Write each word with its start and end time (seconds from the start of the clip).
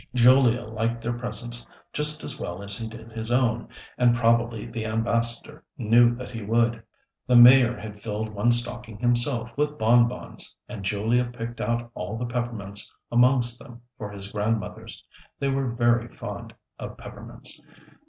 Julia 0.15 0.63
liked 0.63 1.03
their 1.03 1.13
presents 1.13 1.67
just 1.93 2.23
as 2.23 2.39
well 2.39 2.63
as 2.63 2.75
he 2.75 2.87
did 2.87 3.11
his 3.11 3.29
own, 3.29 3.67
and 3.99 4.15
probably 4.15 4.65
the 4.65 4.83
Ambassador 4.87 5.63
knew 5.77 6.15
that 6.15 6.31
he 6.31 6.41
would. 6.41 6.81
The 7.27 7.35
Mayor 7.35 7.77
had 7.79 7.99
filled 7.99 8.29
one 8.33 8.51
stocking 8.51 8.97
himself 8.97 9.55
with 9.59 9.77
bonbons, 9.77 10.55
and 10.67 10.83
Julia 10.83 11.25
picked 11.25 11.61
out 11.61 11.91
all 11.93 12.17
the 12.17 12.25
peppermints 12.25 12.91
amongst 13.11 13.59
them 13.59 13.79
for 13.95 14.09
his 14.09 14.31
Grandmothers. 14.31 15.03
They 15.37 15.49
were 15.49 15.67
very 15.69 16.07
fond 16.07 16.55
of 16.79 16.97
peppermints. 16.97 17.61